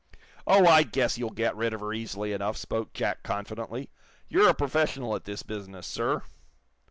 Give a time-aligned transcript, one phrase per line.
[0.47, 3.91] "Oh, I guess you'll get rid of her easily enough," spoke Jack, confidently.
[4.29, 6.23] "You're a professional at this business, sir."